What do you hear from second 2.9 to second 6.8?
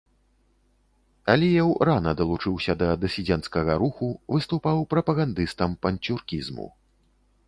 дысідэнцкага руху, выступаў прапагандыстам панцюркізму.